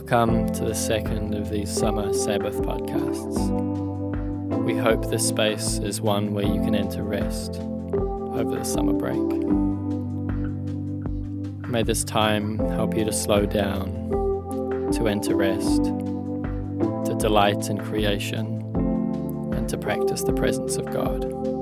Welcome 0.00 0.50
to 0.54 0.64
the 0.64 0.74
second 0.74 1.34
of 1.34 1.50
these 1.50 1.70
summer 1.70 2.14
Sabbath 2.14 2.56
podcasts. 2.62 3.36
We 4.64 4.74
hope 4.74 5.10
this 5.10 5.28
space 5.28 5.76
is 5.78 6.00
one 6.00 6.32
where 6.32 6.46
you 6.46 6.58
can 6.62 6.74
enter 6.74 7.04
rest 7.04 7.56
over 7.56 8.56
the 8.56 8.64
summer 8.64 8.94
break. 8.94 9.18
May 11.68 11.82
this 11.82 12.02
time 12.02 12.58
help 12.70 12.96
you 12.96 13.04
to 13.04 13.12
slow 13.12 13.44
down, 13.44 14.90
to 14.94 15.06
enter 15.06 15.36
rest, 15.36 15.84
to 15.84 17.16
delight 17.18 17.68
in 17.68 17.76
creation, 17.76 18.46
and 19.54 19.68
to 19.68 19.76
practice 19.76 20.22
the 20.22 20.32
presence 20.32 20.76
of 20.76 20.90
God. 20.90 21.59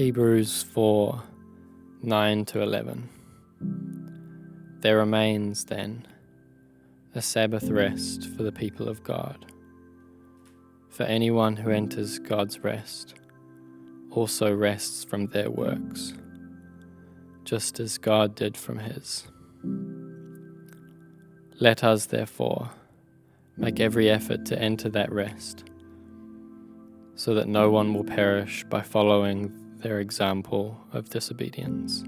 Hebrews 0.00 0.62
4 0.62 1.22
9 2.02 2.44
to 2.46 2.62
11. 2.62 3.06
There 4.80 4.96
remains, 4.96 5.66
then, 5.66 6.06
a 7.14 7.20
Sabbath 7.20 7.68
rest 7.68 8.26
for 8.34 8.42
the 8.42 8.50
people 8.50 8.88
of 8.88 9.02
God. 9.02 9.44
For 10.88 11.02
anyone 11.02 11.54
who 11.54 11.68
enters 11.68 12.18
God's 12.18 12.60
rest 12.60 13.12
also 14.10 14.50
rests 14.54 15.04
from 15.04 15.26
their 15.26 15.50
works, 15.50 16.14
just 17.44 17.78
as 17.78 17.98
God 17.98 18.34
did 18.34 18.56
from 18.56 18.78
his. 18.78 19.28
Let 21.60 21.84
us, 21.84 22.06
therefore, 22.06 22.70
make 23.58 23.80
every 23.80 24.08
effort 24.08 24.46
to 24.46 24.58
enter 24.58 24.88
that 24.88 25.12
rest, 25.12 25.64
so 27.16 27.34
that 27.34 27.48
no 27.48 27.70
one 27.70 27.92
will 27.92 28.04
perish 28.04 28.64
by 28.64 28.80
following 28.80 29.59
their 29.80 30.00
example 30.00 30.76
of 30.92 31.08
disobedience. 31.10 32.04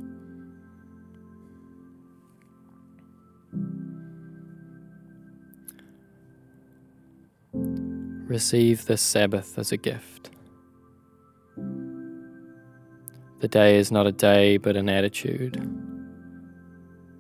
Receive 8.29 8.87
this 8.87 9.03
Sabbath 9.03 9.59
as 9.59 9.73
a 9.73 9.77
gift. 9.77 10.31
The 13.41 13.49
day 13.49 13.77
is 13.77 13.91
not 13.91 14.07
a 14.07 14.13
day 14.13 14.57
but 14.57 14.77
an 14.77 14.89
attitude, 14.89 15.57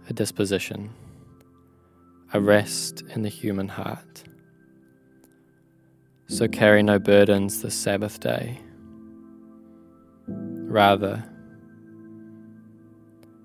a 0.08 0.12
disposition, 0.12 0.90
a 2.32 2.40
rest 2.40 3.02
in 3.14 3.22
the 3.22 3.28
human 3.28 3.68
heart. 3.68 4.24
So 6.28 6.48
carry 6.48 6.82
no 6.82 6.98
burdens 6.98 7.60
this 7.60 7.74
Sabbath 7.74 8.20
day 8.20 8.60
Rather, 10.72 11.22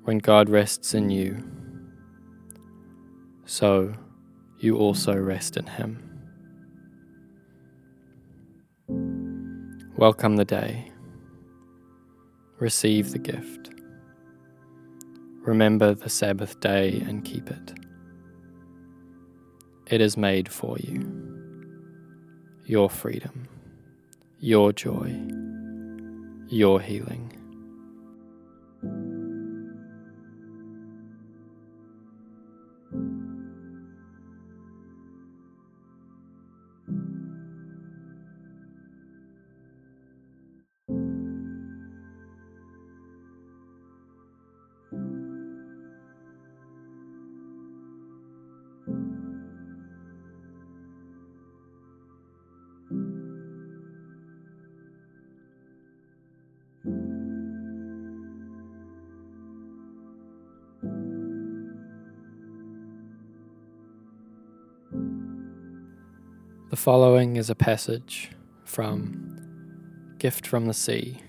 when 0.06 0.20
God 0.20 0.48
rests 0.48 0.94
in 0.94 1.10
you, 1.10 1.44
so 3.44 3.94
you 4.60 4.78
also 4.78 5.14
rest 5.14 5.58
in 5.58 5.66
Him. 5.66 6.02
Welcome 9.98 10.38
the 10.38 10.46
day. 10.46 10.90
Receive 12.60 13.12
the 13.12 13.20
gift. 13.20 13.72
Remember 15.42 15.94
the 15.94 16.10
Sabbath 16.10 16.58
day 16.62 17.04
and 17.06 17.26
keep 17.26 17.50
it. 17.50 17.74
It 19.88 20.00
is 20.00 20.16
made 20.16 20.48
for 20.48 20.78
you. 20.78 21.04
Your 22.64 22.90
freedom, 22.90 23.50
your 24.40 24.72
joy 24.72 25.37
your 26.50 26.80
healing. 26.80 27.34
The 66.78 66.84
following 66.84 67.38
is 67.38 67.50
a 67.50 67.56
passage 67.56 68.30
from 68.64 70.16
Gift 70.20 70.46
from 70.46 70.68
the 70.68 70.76
Sea. 70.76 71.20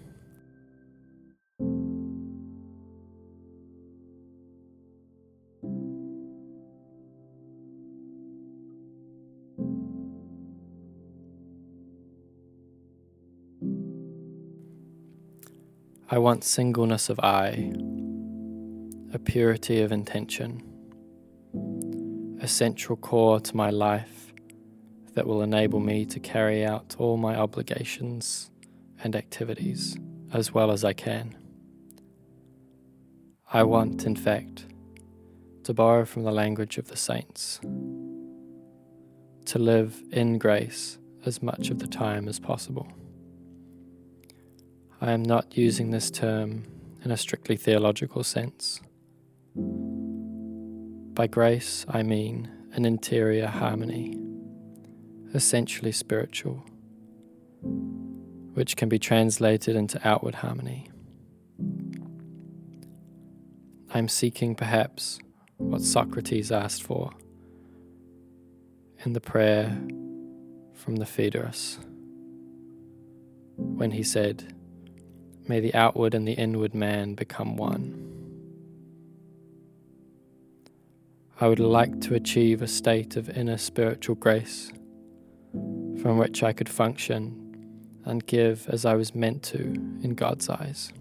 I 16.11 16.19
want 16.19 16.45
singleness 16.45 17.09
of 17.09 17.19
eye, 17.21 17.73
a 19.15 19.19
purity 19.19 19.81
of 19.81 19.93
intention, 19.93 20.63
a 22.43 22.47
central 22.47 22.99
core 22.99 23.41
to 23.41 23.57
my 23.57 23.71
life 23.71 24.28
that 25.19 25.27
will 25.27 25.43
enable 25.43 25.81
me 25.81 26.07
to 26.07 26.21
carry 26.21 26.65
out 26.65 26.95
all 26.97 27.17
my 27.17 27.35
obligations 27.35 28.53
and 29.03 29.17
activities 29.17 29.99
as 30.33 30.55
well 30.55 30.71
as 30.71 30.85
I 30.85 30.93
can. 30.93 31.37
I 33.53 33.65
want, 33.65 34.07
in 34.07 34.15
fact, 34.15 34.67
to 35.65 35.75
borrow 35.75 36.05
from 36.05 36.23
the 36.23 36.31
language 36.31 36.79
of 36.79 36.87
the 36.87 36.97
saints, 36.97 37.59
to 39.47 39.59
live 39.59 40.01
in 40.13 40.39
grace 40.39 40.99
as 41.27 41.43
much 41.43 41.71
of 41.71 41.81
the 41.81 41.89
time 41.89 42.29
as 42.29 42.39
possible. 42.39 42.87
I 45.01 45.11
am 45.11 45.25
not 45.25 45.57
using 45.57 45.91
this 45.91 46.13
term 46.13 46.63
in 47.05 47.11
a 47.11 47.17
strictly 47.17 47.57
theological 47.57 48.23
sense. 48.23 48.81
By 49.57 51.27
grace, 51.27 51.85
I 51.89 52.05
mean 52.05 52.49
an 52.71 52.85
interior 52.85 53.49
harmony 53.49 54.28
essentially 55.35 55.93
spiritual, 55.93 56.65
which 58.55 58.77
can 58.77 58.89
be 58.89 58.99
translated 58.99 59.77
into 59.77 60.01
outward 60.07 60.37
harmony. 60.37 60.89
I'm 63.93 64.09
seeking 64.09 64.55
perhaps 64.55 65.19
what 65.57 65.83
Socrates 65.83 66.53
asked 66.53 66.83
for 66.83 67.11
in 69.05 69.13
the 69.13 69.21
prayer 69.21 69.79
from 70.75 70.97
the 70.97 71.07
Phaedrus 71.07 71.79
when 73.57 73.91
he 73.91 74.03
said, 74.03 74.55
May 75.47 75.61
the 75.61 75.75
outward 75.75 76.15
and 76.15 76.29
the 76.29 76.33
inward 76.33 76.75
man 76.75 77.15
become 77.15 77.57
one. 77.57 78.05
I 81.41 81.49
would 81.49 81.61
like 81.61 82.01
to 82.03 82.15
achieve 82.15 82.63
a 82.63 82.69
state 82.69 83.17
of 83.17 83.31
inner 83.31 83.57
spiritual 83.57 84.17
grace 84.17 84.71
from 85.53 86.19
which 86.19 86.43
I 86.43 86.53
could 86.53 86.69
function 86.69 87.45
and 88.05 88.27
give 88.27 88.69
as 88.69 88.85
I 88.85 88.95
was 88.95 89.15
meant 89.15 89.43
to 89.45 89.61
in 90.03 90.15
God's 90.15 90.49
eyes. 90.49 90.93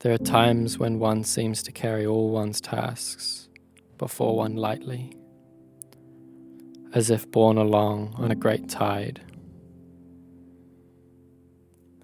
There 0.00 0.12
are 0.12 0.18
times 0.18 0.78
when 0.78 1.00
one 1.00 1.24
seems 1.24 1.62
to 1.64 1.72
carry 1.72 2.06
all 2.06 2.30
one's 2.30 2.60
tasks 2.60 3.48
before 3.96 4.36
one 4.36 4.54
lightly, 4.54 5.12
as 6.94 7.10
if 7.10 7.28
borne 7.30 7.58
along 7.58 8.14
on 8.16 8.30
a 8.30 8.36
great 8.36 8.68
tide. 8.68 9.20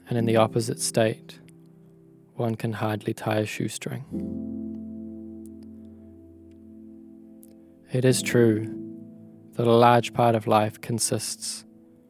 And 0.09 0.19
in 0.19 0.25
the 0.25 0.37
opposite 0.37 0.81
state, 0.81 1.39
one 2.35 2.57
can 2.57 2.73
hardly 2.73 3.15
tie 3.15 3.39
a 3.39 3.47
shoestring. 3.47 4.64
It 7.95 8.05
is 8.05 8.23
true 8.23 8.75
that 9.53 9.69
a 9.69 9.73
large 9.73 10.13
part 10.13 10.35
of 10.35 10.49
life 10.49 10.81
consists 10.81 11.65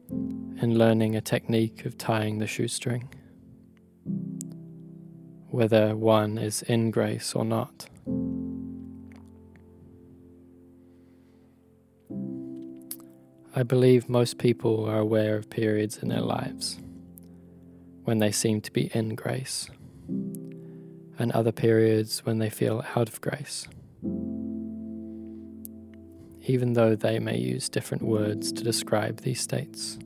in 0.09 0.79
learning 0.79 1.15
a 1.15 1.21
technique 1.21 1.85
of 1.85 1.95
tying 1.95 2.39
the 2.39 2.47
shoestring, 2.47 3.13
whether 5.51 5.95
one 5.95 6.39
is 6.39 6.63
in 6.63 6.89
grace 6.89 7.35
or 7.35 7.45
not. 7.45 7.85
I 13.55 13.61
believe 13.61 14.09
most 14.09 14.39
people 14.39 14.85
are 14.85 14.97
aware 14.97 15.37
of 15.37 15.51
periods 15.51 15.99
in 15.99 16.09
their 16.09 16.21
lives 16.21 16.79
when 18.05 18.17
they 18.17 18.31
seem 18.31 18.59
to 18.61 18.71
be 18.71 18.89
in 18.95 19.13
grace, 19.13 19.69
and 21.19 21.31
other 21.33 21.51
periods 21.51 22.25
when 22.25 22.39
they 22.39 22.49
feel 22.49 22.83
out 22.95 23.07
of 23.07 23.21
grace, 23.21 23.67
even 26.47 26.73
though 26.73 26.95
they 26.95 27.19
may 27.19 27.37
use 27.37 27.69
different 27.69 28.03
words 28.03 28.51
to 28.51 28.63
describe 28.63 29.21
these 29.21 29.41
states. 29.41 29.97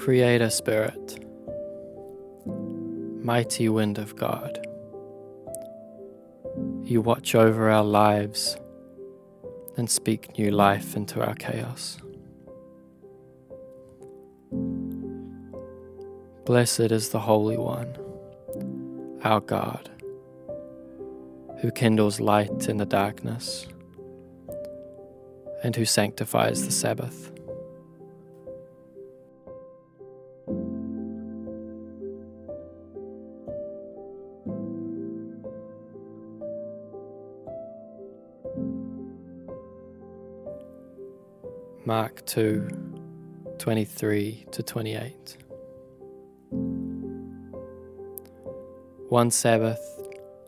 Creator 0.00 0.48
Spirit, 0.48 1.22
mighty 3.22 3.68
wind 3.68 3.98
of 3.98 4.16
God, 4.16 4.66
you 6.82 7.02
watch 7.02 7.34
over 7.34 7.68
our 7.68 7.84
lives 7.84 8.56
and 9.76 9.90
speak 9.90 10.38
new 10.38 10.50
life 10.52 10.96
into 10.96 11.22
our 11.22 11.34
chaos. 11.34 11.98
Blessed 16.46 16.90
is 16.92 17.10
the 17.10 17.20
Holy 17.20 17.58
One, 17.58 17.94
our 19.22 19.42
God, 19.42 19.90
who 21.60 21.70
kindles 21.72 22.20
light 22.20 22.70
in 22.70 22.78
the 22.78 22.86
darkness 22.86 23.66
and 25.62 25.76
who 25.76 25.84
sanctifies 25.84 26.64
the 26.64 26.72
Sabbath. 26.72 27.32
Mark 41.90 42.24
2 42.26 42.68
23 43.58 44.46
to 44.52 44.62
28. 44.62 45.36
One 49.08 49.32
Sabbath, 49.32 49.80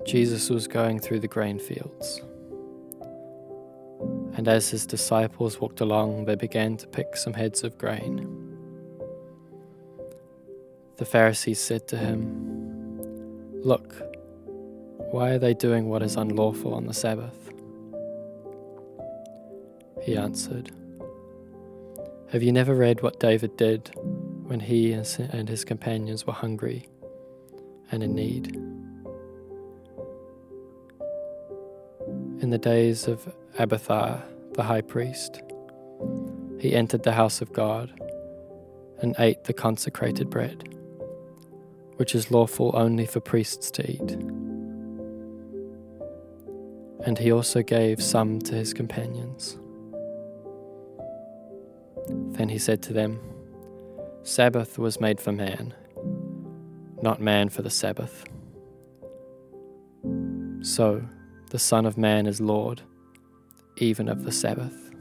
Jesus 0.07 0.49
was 0.51 0.69
going 0.69 1.01
through 1.01 1.19
the 1.19 1.27
grain 1.27 1.59
fields. 1.59 2.21
And 4.37 4.47
as 4.47 4.69
his 4.69 4.87
disciples 4.87 5.61
walked 5.61 5.81
along, 5.81 6.27
they 6.27 6.37
began 6.37 6.77
to 6.77 6.87
pick 6.87 7.17
some 7.17 7.33
heads 7.33 7.65
of 7.65 7.77
grain. 7.77 8.19
The 10.99 11.05
Pharisees 11.05 11.59
said 11.59 11.89
to 11.89 11.97
him, 11.97 13.51
Look, 13.65 14.01
why 15.11 15.31
are 15.31 15.41
they 15.41 15.55
doing 15.55 15.89
what 15.89 16.05
is 16.05 16.15
unlawful 16.15 16.73
on 16.73 16.87
the 16.87 16.95
Sabbath? 16.95 17.51
He 20.03 20.17
answered, 20.17 20.71
have 22.33 22.43
you 22.43 22.51
never 22.51 22.75
read 22.75 23.03
what 23.03 23.21
David 23.21 23.59
did 23.59 23.91
when 24.45 24.59
he 24.59 24.95
and 24.95 25.49
his 25.51 25.67
companions 25.67 26.27
were 26.27 26.33
hungry 26.33 26.89
and 27.91 28.03
in 28.03 28.15
need? 28.15 28.57
In 32.41 32.49
the 32.49 32.57
days 32.57 33.07
of 33.07 33.31
Abiathar, 33.59 34.25
the 34.55 34.63
high 34.63 34.81
priest, 34.81 35.43
he 36.59 36.75
entered 36.75 37.03
the 37.03 37.13
house 37.13 37.43
of 37.43 37.53
God 37.53 37.93
and 39.03 39.15
ate 39.19 39.45
the 39.45 39.53
consecrated 39.53 40.31
bread, 40.31 40.75
which 41.97 42.15
is 42.15 42.31
lawful 42.31 42.71
only 42.73 43.05
for 43.05 43.21
priests 43.21 43.71
to 43.73 43.91
eat. 43.91 44.11
And 47.05 47.19
he 47.19 47.31
also 47.31 47.63
gave 47.63 48.03
some 48.03 48.41
to 48.41 48.55
his 48.55 48.73
companions. 48.73 49.59
Then 52.09 52.49
he 52.49 52.59
said 52.59 52.83
to 52.83 52.93
them, 52.93 53.21
Sabbath 54.23 54.79
was 54.79 55.01
made 55.01 55.21
for 55.21 55.33
man, 55.33 55.75
not 57.03 57.21
man 57.21 57.49
for 57.49 57.63
the 57.63 57.71
Sabbath. 57.71 58.25
So 60.63 61.03
the 61.51 61.59
Son 61.59 61.87
of 61.87 61.99
Man 61.99 62.27
is 62.27 62.41
Lord, 62.41 62.83
even 63.79 64.09
of 64.09 64.25
the 64.25 64.33
Sabbath. 64.33 64.92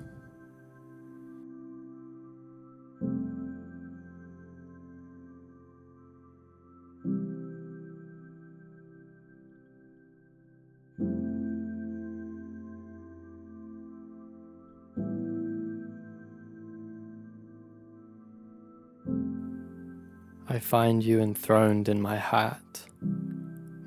I 20.52 20.60
find 20.60 21.02
you 21.02 21.22
enthroned 21.22 21.88
in 21.88 22.02
my 22.02 22.18
heart, 22.18 22.84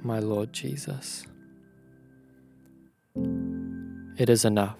my 0.02 0.18
Lord 0.18 0.54
Jesus. 0.54 1.26
It 4.16 4.30
is 4.30 4.46
enough. 4.46 4.78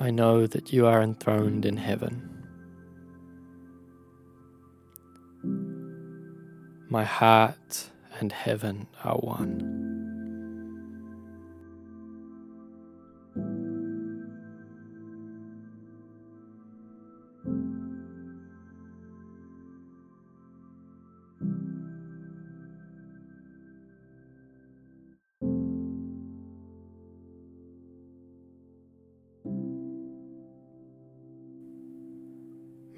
I 0.00 0.10
know 0.10 0.48
that 0.48 0.72
you 0.72 0.88
are 0.88 1.00
enthroned 1.00 1.64
in 1.64 1.76
heaven. 1.76 2.28
My 6.88 7.04
heart 7.04 7.90
and 8.18 8.32
heaven 8.32 8.88
are 9.04 9.18
one. 9.18 9.79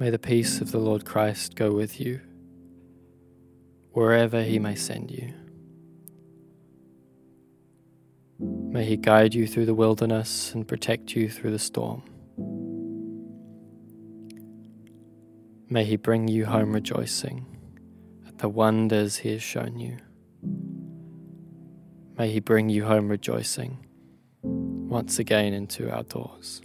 May 0.02 0.10
the 0.10 0.18
peace 0.18 0.60
of 0.60 0.72
the 0.72 0.80
Lord 0.80 1.04
Christ 1.04 1.54
go 1.54 1.70
with 1.70 2.00
you, 2.00 2.20
wherever 3.92 4.42
he 4.42 4.58
may 4.58 4.74
send 4.74 5.12
you. 5.12 5.32
May 8.40 8.84
he 8.84 8.96
guide 8.96 9.32
you 9.32 9.46
through 9.46 9.66
the 9.66 9.76
wilderness 9.76 10.54
and 10.54 10.66
protect 10.66 11.14
you 11.14 11.28
through 11.28 11.52
the 11.52 11.58
storm. 11.60 12.02
May 15.68 15.84
he 15.84 15.94
bring 15.94 16.26
you 16.26 16.46
home 16.46 16.72
rejoicing 16.72 17.46
at 18.26 18.38
the 18.38 18.48
wonders 18.48 19.18
he 19.18 19.30
has 19.30 19.42
shown 19.44 19.78
you. 19.78 19.98
May 22.18 22.32
he 22.32 22.40
bring 22.40 22.68
you 22.68 22.86
home 22.86 23.08
rejoicing 23.08 23.86
once 24.42 25.20
again 25.20 25.52
into 25.52 25.88
our 25.94 26.02
doors. 26.02 26.60